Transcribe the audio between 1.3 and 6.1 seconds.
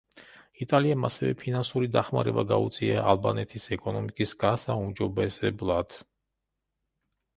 ფინანსური დახმარება გაუწია ალბანეთის ეკონომიკის გასაუმჯობესებლად.